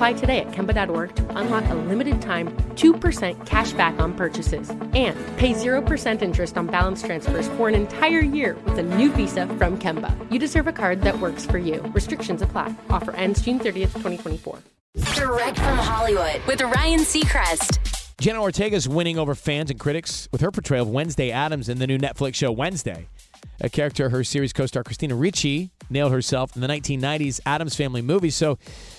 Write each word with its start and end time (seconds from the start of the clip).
Apply 0.00 0.14
today 0.14 0.40
at 0.40 0.50
Kemba.org 0.52 1.14
to 1.14 1.36
unlock 1.36 1.68
a 1.68 1.74
limited 1.74 2.22
time 2.22 2.48
2% 2.76 3.44
cash 3.44 3.72
back 3.74 4.00
on 4.00 4.14
purchases 4.14 4.70
and 4.70 5.14
pay 5.36 5.52
0% 5.52 6.22
interest 6.22 6.56
on 6.56 6.68
balance 6.68 7.02
transfers 7.02 7.48
for 7.48 7.68
an 7.68 7.74
entire 7.74 8.20
year 8.20 8.56
with 8.64 8.78
a 8.78 8.82
new 8.82 9.12
visa 9.12 9.46
from 9.58 9.78
Kemba. 9.78 10.10
You 10.32 10.38
deserve 10.38 10.68
a 10.68 10.72
card 10.72 11.02
that 11.02 11.18
works 11.18 11.44
for 11.44 11.58
you. 11.58 11.82
Restrictions 11.92 12.40
apply. 12.40 12.74
Offer 12.88 13.14
ends 13.14 13.42
June 13.42 13.58
30th, 13.58 13.92
2024. 14.00 14.60
Direct 15.16 15.58
from 15.58 15.76
Hollywood 15.76 16.40
with 16.46 16.62
Ryan 16.62 17.00
Seacrest. 17.00 17.76
Jenna 18.22 18.40
Ortega's 18.40 18.88
winning 18.88 19.18
over 19.18 19.34
fans 19.34 19.70
and 19.70 19.78
critics 19.78 20.30
with 20.32 20.40
her 20.40 20.50
portrayal 20.50 20.86
of 20.86 20.88
Wednesday 20.88 21.30
Addams 21.30 21.68
in 21.68 21.78
the 21.78 21.86
new 21.86 21.98
Netflix 21.98 22.36
show 22.36 22.50
Wednesday. 22.50 23.06
A 23.60 23.68
character 23.68 24.08
her 24.08 24.24
series 24.24 24.52
co 24.52 24.66
star 24.66 24.82
Christina 24.82 25.14
Ricci 25.14 25.70
nailed 25.90 26.12
herself 26.12 26.54
in 26.54 26.62
the 26.62 26.68
1990s 26.68 27.40
Addams 27.44 27.76
Family 27.76 28.02
movie. 28.02 28.30
So 28.30 28.58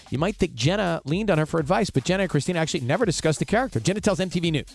you 0.09 0.18
might 0.18 0.35
think 0.35 0.53
Jenna 0.53 1.02
leaned 1.06 1.31
on 1.31 1.38
her 1.38 1.46
for 1.46 1.59
advice, 1.59 1.90
but 1.90 2.03
Jenna 2.03 2.24
and 2.24 2.29
Christina 2.29 2.59
actually 2.59 2.81
never 2.81 3.06
discussed 3.06 3.40
the 3.40 3.46
character. 3.46 3.80
Jenna 3.80 4.01
tells 4.01 4.19
MTV 4.19 4.51
News. 4.51 4.66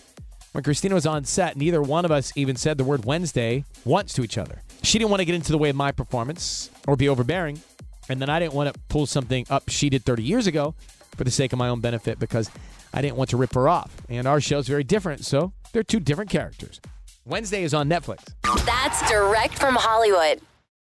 When 0.51 0.63
Christina 0.63 0.95
was 0.95 1.05
on 1.05 1.23
set, 1.23 1.55
neither 1.55 1.81
one 1.81 2.03
of 2.03 2.11
us 2.11 2.33
even 2.35 2.55
said 2.55 2.77
the 2.77 2.83
word 2.83 3.05
Wednesday 3.05 3.63
once 3.85 4.13
to 4.13 4.23
each 4.23 4.37
other. 4.37 4.63
She 4.81 4.97
didn't 4.97 5.11
want 5.11 5.19
to 5.21 5.25
get 5.25 5.35
into 5.35 5.51
the 5.51 5.57
way 5.57 5.69
of 5.69 5.75
my 5.75 5.91
performance 5.91 6.71
or 6.87 6.95
be 6.95 7.09
overbearing. 7.09 7.61
And 8.09 8.21
then 8.21 8.29
I 8.29 8.39
didn't 8.39 8.53
want 8.53 8.73
to 8.73 8.79
pull 8.89 9.05
something 9.05 9.45
up 9.49 9.69
she 9.69 9.89
did 9.89 10.03
30 10.03 10.23
years 10.23 10.47
ago 10.47 10.73
for 11.15 11.23
the 11.23 11.31
sake 11.31 11.53
of 11.53 11.59
my 11.59 11.67
own 11.67 11.81
benefit 11.81 12.19
because 12.19 12.49
I 12.93 13.01
didn't 13.01 13.17
want 13.17 13.29
to 13.31 13.37
rip 13.37 13.53
her 13.53 13.69
off. 13.69 13.95
And 14.09 14.27
our 14.27 14.41
show's 14.41 14.67
very 14.67 14.83
different, 14.83 15.25
so 15.25 15.51
they're 15.73 15.83
two 15.83 15.99
different 15.99 16.29
characters. 16.31 16.79
Wednesday 17.27 17.63
is 17.63 17.73
on 17.73 17.89
Netflix. 17.89 18.23
That's 18.65 19.09
direct 19.09 19.59
from 19.59 19.75
Hollywood. 19.75 20.39